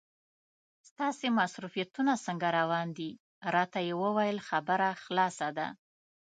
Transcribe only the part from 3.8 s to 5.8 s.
یې وویل خبره خلاصه ده.